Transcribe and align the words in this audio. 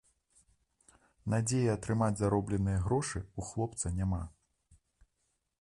Надзеі 1.33 1.69
атрымаць 1.75 2.19
заробленыя 2.23 2.79
грошы 2.89 3.19
ў 3.21 3.41
хлопца 3.51 3.87
няма. 4.03 4.23